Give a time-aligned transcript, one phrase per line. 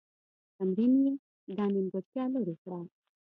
[0.57, 1.11] تمرین یې
[1.57, 2.79] دا نیمګړتیا لیري کړه.